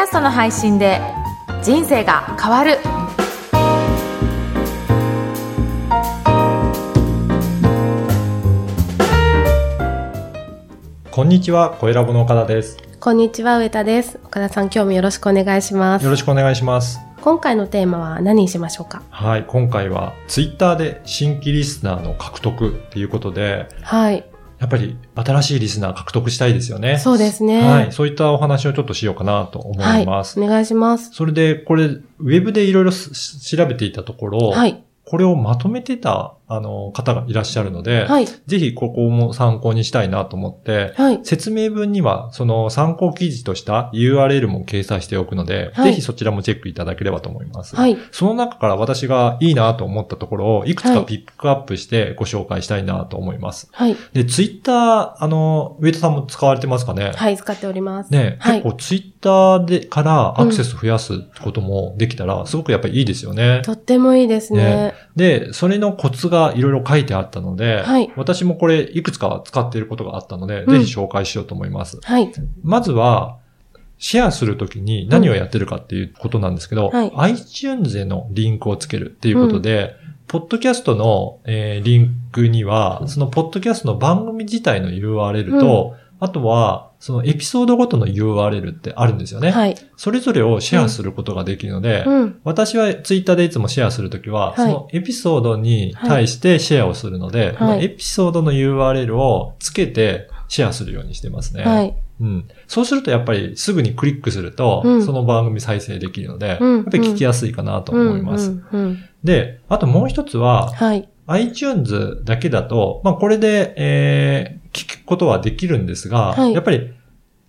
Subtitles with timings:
[0.00, 0.98] ャストの配信で
[1.62, 2.78] 人生が変わる
[11.10, 12.78] こんにちは、小ラボの岡田です。
[12.98, 14.18] こんにちは、上田です。
[14.24, 16.10] 岡田さん、今日もよろしくお願いしますよ。
[16.10, 16.98] ろしくお願いします。
[17.20, 19.02] 今回のテーマは何にしましょうか？
[19.10, 24.24] はい、今回はツイッターで新規リスナーの獲得っていうことで、はい。
[24.60, 26.98] やっぱり新しいリスナー獲得したいですよね。
[26.98, 27.62] そうですね。
[27.62, 30.38] はい、そういったお話をちょっとしようかなと思います。
[30.38, 30.48] はい。
[30.48, 31.10] お願いします。
[31.12, 34.84] それで、これ、ウェブでいろいろす調べていたところ、はい。
[35.06, 38.26] これをまとめてた、あの、方がいらっしゃるので、はい。
[38.26, 41.20] ぜひここも参考にしたいなと思って、はい。
[41.22, 47.74] 説明文には、その参考記事とした URL も掲載しておくので、はいぜひそちらもチェックいただければと思います。
[47.74, 47.96] はい。
[48.12, 53.68] その中から私がいいなと思ったところを、いくつはいかピックアップしてご紹介したいなと思います。
[53.72, 53.96] はい。
[54.12, 57.12] で、ツイッター、あの、上田さんも使われてますかね？
[57.14, 57.36] はい。
[57.36, 58.12] 使っております。
[58.12, 63.62] ね、はい結構ツイッターでからアクセス増やすこともできたら、すごくやっぱりいいですよね。
[63.64, 64.94] とってもいいですねね。
[65.16, 68.12] で、それのコツがいろいろ書いてあったので、はい。
[68.16, 70.70] 私もこれいくつか使っていることがあったので、うん。
[70.70, 71.98] ぜひ紹介しようと思います。
[72.02, 72.32] はい。
[72.62, 73.38] まずは、
[73.98, 77.12] シェアするときに何をやってるかっていうことなんですけど、はい。
[77.16, 79.94] iTunes へのリンクをつけるっていうことで、
[80.26, 89.50] ポッドキャストの、えーリンクには、そのポッドキャストの番組自体の URL と、あとは、そのエピソードごとの URL ってあるんですよね。
[89.50, 89.74] はい。
[89.96, 92.40] それぞれをシェアすることができるので、うん。
[92.44, 101.64] 私はツイッターでいつもシェアするときは、はいそのエピソードに対してシェアをするので、はいエピソードの URL をつけてシェアするようにしてますね。
[101.64, 101.96] はい。
[102.20, 102.48] うん。
[102.68, 108.60] そうするとやっぱりすぐにクリックすると、うんその番組再生できるので、うんやっぱり聞きやすいかなと思います。
[109.24, 111.08] で、あともう一つは、はい。
[111.28, 116.92] iTunes だけだと、まあこれで、えー聞くことはできるんですが、はいやっぱり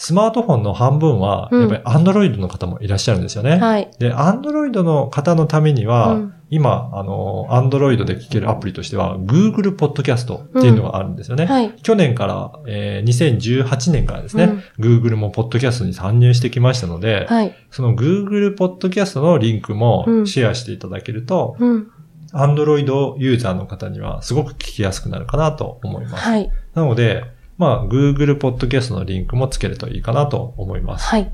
[0.00, 3.58] スマートフォンの半分は、うんやっぱり Android の方もいらっしゃるんですよね。
[3.58, 3.90] はい。
[3.98, 11.44] で、Android の方のためには、うん今、あの、Android で聞けるアプリとしては、Google Podcast っていうのがあるんですよね。
[11.44, 11.74] はい。
[11.82, 17.54] 去年から、えー2018年からですね、Google も Podcast に参入してきましたので、はい。
[17.70, 21.90] その Google Podcast のリンクもうんシェアしていただけると、うん。
[22.32, 26.24] Android ユーザーの方にはすごく聞きやすくなるかなと思います。
[26.24, 26.50] はい。
[26.74, 27.24] なので、
[27.56, 31.06] まあ、Google Podcast のリンクもつけるといいかなと思います。
[31.06, 31.30] はい。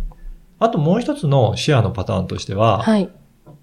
[0.58, 3.10] あともう一つのシェアのパターンとしては、はい。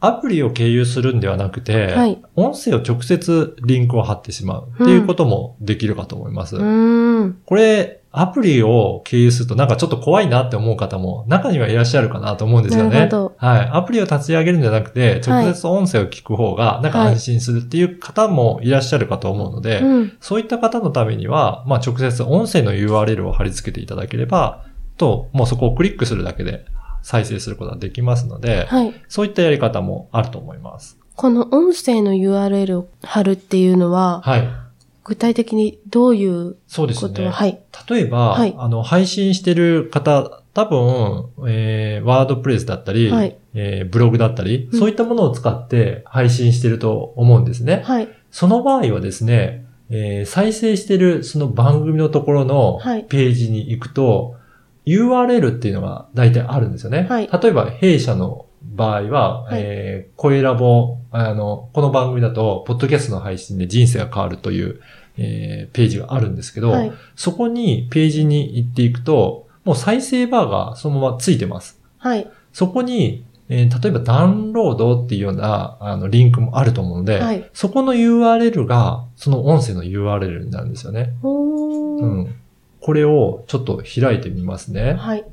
[0.03, 6.55] アプリを経由するんではなくて、はい音声を直接リンクを貼ってしまうっていうこともできるかと思います。
[6.55, 7.41] うーん。
[7.45, 13.09] これ、アプリを経由するとなんかちょっと怖いなって思う方も中にはいらっしゃるかなと思うんですよね。
[13.37, 13.69] はい。
[13.71, 20.17] アプリを立ち上げるんじゃなくて、はい直接音声を聞く方がなんか安心するっていう方もいらっしゃるかと思うので、うん。
[20.19, 24.65] そういった方のためには、まあ直接音声の URL を貼り付けていただければ、
[24.97, 26.65] と、もうそこをクリックするだけで
[27.01, 28.93] 再生することができますので、はい。
[29.07, 30.97] そういったやり方もあると思います。
[31.15, 34.47] この音声の URL を貼るっていうのは、はい。
[35.03, 37.25] 具体的にどういうそうですね。
[37.25, 37.59] は、はい。
[37.89, 47.81] 例えば、はいあの、配信してる方、多分、えー、ワードプレスだったり、はいえーブログだったり、うんそういったものを使って配信してると思うんですね。
[47.85, 48.09] はい。
[48.31, 54.35] その場合はですね、えー再生してるその番組のところのはいページに行くと、
[54.85, 57.07] URL っていうのが大体あるんですよね。
[57.09, 64.79] はい例えば、弊社の場合は、はいえー、声ラボ、あの、この番組だと、ポッドキャストの配信で人生が変わるという、
[65.17, 66.91] えーページがあるんですけど、はい。
[67.15, 71.79] そこにページに行っていくと、もう再生バーがそのままついてます。
[71.97, 72.27] はい。
[72.53, 81.13] そこに、えー例えばダウンロードっていうような、あの、リンクもあると思うので、はいそこの URL が、その音声の URL になるんですよね。
[81.23, 82.35] うん。
[82.81, 84.93] これをちょっと開いてみますね。
[84.93, 85.25] はい。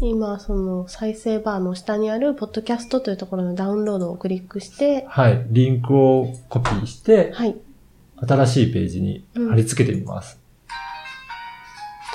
[0.00, 5.46] 今、その再生バーの下にある、ポッドキャストというところのダウンロードをクリックして、はい。
[5.50, 7.56] リンクをコピーして、はい。
[8.16, 10.40] 新しいページに貼り付けてみます。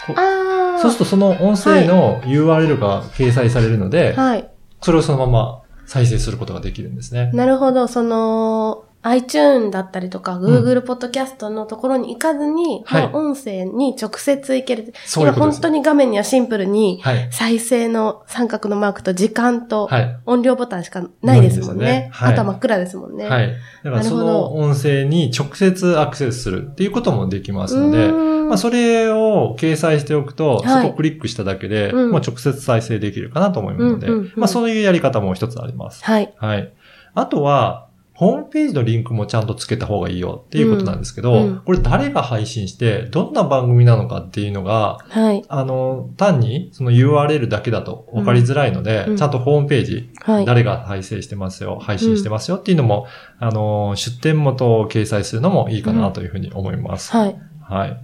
[0.07, 0.81] こあー。
[0.81, 4.49] そうするとその音声の URL が掲載されるので、はい。
[4.81, 7.31] それをそのまま再生することができるんですね。
[7.33, 7.87] なるほど。
[7.87, 14.83] その、iTune だったりとか、Google Podcast のところに行かずに、はいもう音声に直接行ける。
[14.83, 15.55] 今そういうことです。
[15.55, 17.29] 本当に画面にはシンプルに、はい。
[17.31, 20.17] 再生の三角のマークと時間とはい。
[20.25, 22.09] 音量ボタンしかないですもんね。
[22.11, 23.27] はいあとは真っ暗ですもんね。
[23.27, 23.55] はい。
[23.83, 28.11] だからその音声に直接アクセスするっていうこともできますので、
[28.49, 36.03] まあ、それを掲載しておくと、はいそこをクリックしただけで、うんもう直接再生できるかなと思いますので、まあ、そういうやり方も一つあります。
[36.03, 36.33] はい。
[36.37, 36.73] はい。
[37.13, 37.88] あとは、
[38.19, 45.45] ホームページのリンクもちゃんとつけた方がいいよっていうことなんですけど、うんうんこれ誰が配信して、どんな番組なのかっていうのが、はい。
[45.47, 50.45] あの、単にその URL だけだと分かりづらいので、うんちゃんとホームページ、はい。
[50.45, 53.07] 誰が配信してますよ、配信してますよっていうのも、
[53.39, 57.13] あの、出店元を掲載するのもいいかなというふうに思います。
[57.13, 57.39] はい。
[57.61, 57.97] はい。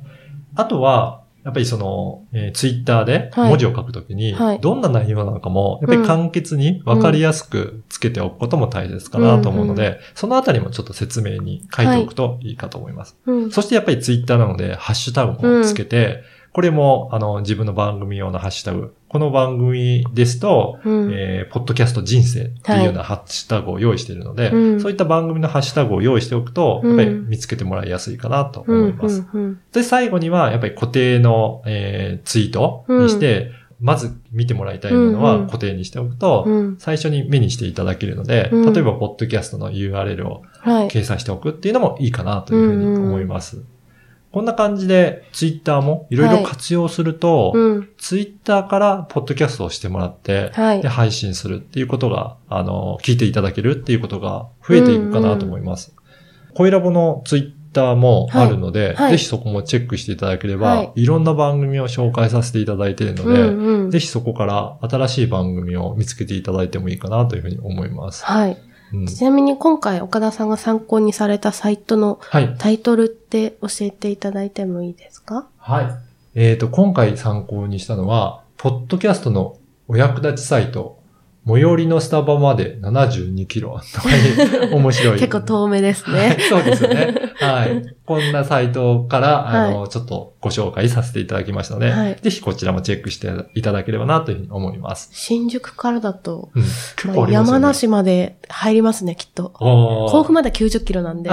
[0.55, 3.49] あとは、やっぱりその、えー、ツイッターではい。
[3.49, 4.59] 文字を書くときに、はい。
[4.59, 9.97] どんな内容なのかも、やっぱり簡潔に分かりやすくつけておくことも大切かなと思うので、うん。
[10.15, 13.15] そのあたりもちょっと説明に書いておくといいかと思います。
[13.27, 13.51] うん。
[13.51, 16.23] そしてやっぱりツイッターなので、ハッシュタグもつけて、
[16.55, 18.95] これも、あの、自分の番組用のハッシュタグ。
[19.09, 21.11] この番組ですと、うん。
[21.13, 28.79] えー、ポッドキャスト人生っていうようなハッシュタグを用意しているので、うんそういった番組のハッシュタグを用意しておくと、うんやっぱり見つけてもらいやすいかなとうん。
[28.83, 29.25] 思います。
[29.33, 36.75] うんうんで、最後には、やっぱり固定の、えーツイートにして、まず見てもらいたいものうんうんは固定にしておくと、うん。
[36.79, 40.87] 最初に目にしていただけるので、うん例えば、ポッドキャストの URL をはい。
[40.87, 43.65] 掲載しておくっていうのもいいかなというふうに思います。
[44.35, 47.89] こんな感じで、ツイッターもいろいろ活用すると、うん。
[47.97, 50.89] ツイッターからポッドキャストをしてもらって、はいで、。
[50.89, 55.95] 配信するっていうことが、あの、聞いていただけるっていうことが増えていくかなと思います。
[56.53, 63.89] 声ラボのツイッターもあるので、はいはいぜひそこもチェックしていただければ、はいい、ろんな番組を紹介させていただいているのうで、んうん。
[63.89, 68.25] ぜひそこから新しい番組を見つけていただいてもいいかなというふうに思います。
[68.25, 68.57] はい。
[68.93, 72.55] うんちなみに今回岡田さんが参考にされたサイトのはい。
[72.57, 75.47] タイトルって教えていただいてもいいですか？
[75.57, 75.87] はい。
[76.35, 80.99] えっ、と、今回参考にしたのは、ポッドキャストのお役立ちサイト、
[81.47, 84.09] 最寄りのスタバまで72キロとか
[84.67, 85.19] に面白い。
[85.19, 86.37] 結構遠目ですはいね。
[86.49, 87.33] そうですよね。
[87.39, 87.95] はい。
[88.05, 95.09] こんなサイトから、あの、はちょっとご紹介させていただきましたので、はいぜひこちらもチェックしていただければなというふうに思います。
[95.11, 96.63] 新宿からだと、うん。
[96.63, 97.31] ね。
[97.31, 99.49] 山梨まで入りますね、きっと。
[99.49, 101.29] 甲府まで90キロなんで、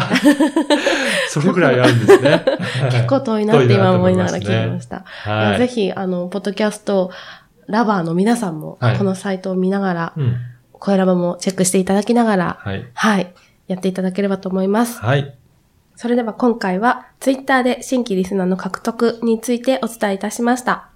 [1.31, 2.45] それぐらいあるんですね。
[2.93, 4.87] 結構遠いなって今思いながら聞いてまし。
[4.87, 5.05] た。
[5.07, 5.59] はい。
[5.59, 7.11] ぜひ、あの、ポッドキャスト
[7.69, 10.37] ラバーの皆さんもはい、このサイトを見ながら、うん。
[10.73, 12.85] 声ラバもチェックしていただきながら、はい。
[12.93, 13.33] はい、
[13.69, 14.99] やっていただければと思います。
[14.99, 15.39] はい。
[15.95, 20.89] それでは今回は、ツイッターで新規リスナーの獲得についてお伝えいたしました。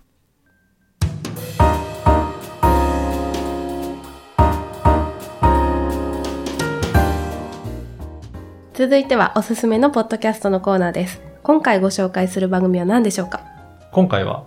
[8.75, 11.23] 続いてはおすすめのポッドキャストのコーナーです。
[11.45, 13.41] 今回ご紹介する番組は何でしょうか？
[13.93, 14.45] 今回は、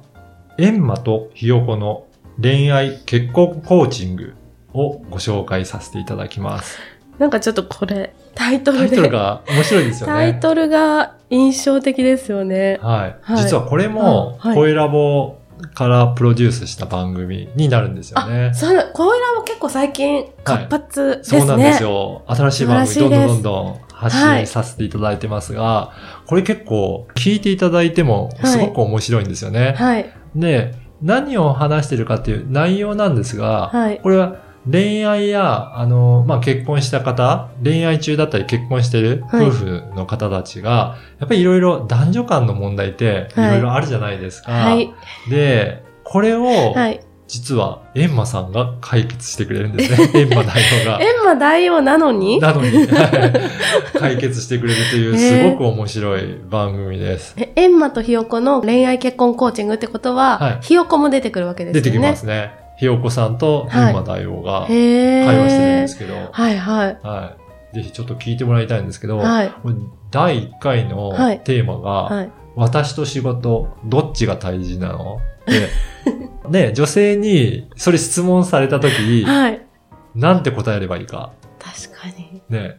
[0.57, 2.04] エンマとヒヨコの
[2.41, 4.33] 恋愛結婚コーチング
[4.74, 6.80] をご紹介させていただきます。
[7.18, 8.89] なんかちょっとこれ、タイトタイ。
[8.89, 10.13] トルが面白いですよね。
[10.13, 12.80] タイトルが印象的ですよね。
[12.81, 13.15] はい。
[13.21, 15.38] はい実はこれも、はい声ラボ
[15.74, 18.53] からプロデュースした番組になるんですよねあ、。
[18.53, 21.39] そうだ、こういうのも結構最近活発ですね。
[21.41, 22.24] そうなんですよ。
[22.27, 25.91] 新しい番組どんどんどんどん発信させていただいてますが、
[26.25, 29.75] これ結構聞いていただいてもすごく面白いんですよね。
[29.77, 30.09] はい。
[30.36, 34.00] で、何を話してるかっていう内容なんですが、はい。
[34.00, 34.38] これは
[34.69, 44.51] 恋愛や、あの、まあ、結婚した方、恋愛中だったり結婚してるはい夫婦の方たちが、やっぱりいろいろ男女間の問題っていはいろいろあるじゃないですか。
[44.51, 44.94] はい。
[45.30, 47.00] で、これを、はい。
[47.29, 50.09] 実は、エンマさんが解決してくれるんですね。
[50.19, 50.99] エンマ代表が。
[50.99, 52.39] エンマ大王なのに？
[52.39, 53.31] なのに、は
[53.95, 57.35] い解決してくれるという、すごく面白い番組です。
[57.37, 61.83] え、エンマとヒヨコの恋愛結婚コーチングってことは、はいヒヨコも出てくるわけですよね。
[61.83, 62.51] 出てきますね。
[62.79, 64.65] ひよこさんとエンマ大王が。
[64.67, 66.98] 会話してるんですけど、はいはい。
[67.03, 67.33] は
[67.74, 67.75] い。
[67.75, 69.51] ぜひちょっと聞いてもらいたいんですけど、はい。
[70.09, 72.29] 第1回のはいテーマが、はい。
[72.55, 75.19] 私と仕事、どっちが大事なの？
[75.45, 75.69] で、
[76.50, 79.62] ね、女性にそれ質問されたとき、はい。
[80.15, 81.32] なんて答えればいいか。
[81.60, 82.41] 確かに。
[82.50, 82.77] ね、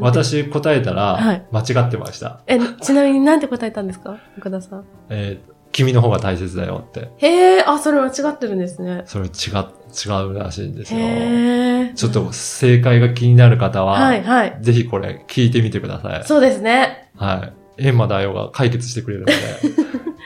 [0.00, 2.40] 私答えたらはい、間違ってました。
[2.46, 4.18] え、ちなみになんて答えたんですか？
[4.38, 4.84] 岡田さん。
[5.10, 7.08] えー君の方が大切だよって。
[7.16, 9.04] へえ、あ、それ間違ってるんですね。
[9.06, 11.00] それ違、違うらしいんですよ。
[11.00, 11.92] へえ。
[11.94, 14.58] ちょっと正解が気になる方は、はいはい。
[14.60, 16.24] ぜひこれ聞いてみてください。
[16.24, 17.08] そうですね。
[17.16, 17.86] はい。
[17.86, 19.32] エンマ大王が解決してくれるので。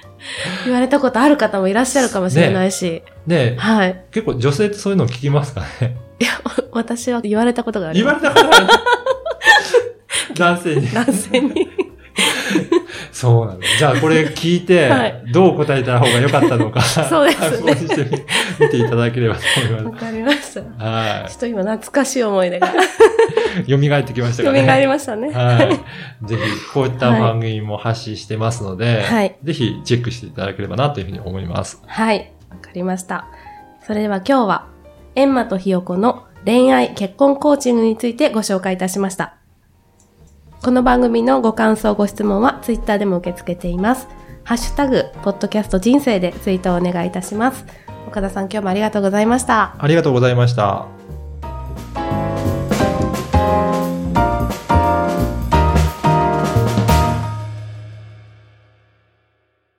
[0.65, 3.03] 言われたことある方もいらっしゃるかもしれないし。
[3.27, 4.05] で、はい。
[4.11, 5.97] 結構女性ってそういうの聞きますかね？
[6.73, 8.15] 私は言われたことがあり言わ。
[8.15, 8.67] れたことある
[10.37, 10.93] 男性に。
[10.93, 11.69] 男性に。
[13.13, 13.79] そうなんです。
[13.79, 21.29] じゃあこれ聞いてはい、どう答えた方が良かったのか、そうですね参考にしてみ見ていただければと思いわまかりました。
[21.29, 22.71] ちょっと今懐かしい思い出がい。
[23.69, 24.67] 蘇ってきましたかね。
[24.67, 25.31] 蘇りましたね。
[25.33, 26.27] はい。
[26.27, 31.83] ぜひ、こういった番組も発信してますので、はいぜひチェックしていただければなというふうに思います。
[31.87, 32.33] はい。
[32.51, 33.27] わかりました。
[33.87, 34.67] それでは今日は、
[35.15, 39.37] エンマとヒヨコの恋愛結婚コーチングについてご紹介いたしました。
[40.63, 44.09] この番組のご感想、ご質問はツイッターでも受け付けています。
[44.45, 47.65] ハッシュタグ、ポッドキャスト人生でツイートをお願いいたします。
[48.07, 49.75] 岡田さん、今日もありがとうございました。
[49.79, 50.87] ありがとうございました。